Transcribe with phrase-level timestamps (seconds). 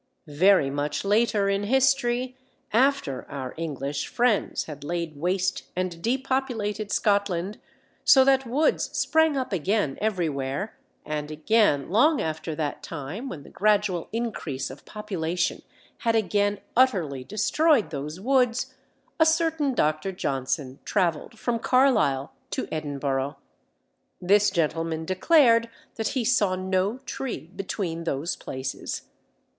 [0.25, 2.35] Very much later in history,
[2.73, 7.59] after our English friends had laid waste and depopulated Scotland,
[8.03, 10.75] so that woods sprang up again everywhere,
[11.05, 15.61] and again long after that time when the gradual increase of population
[15.99, 18.73] had again utterly destroyed those woods,
[19.19, 20.11] a certain Dr.
[20.11, 23.37] Johnson travelled from Carlisle to Edinburgh.
[24.19, 29.03] This gentleman declared that he saw no tree between those places.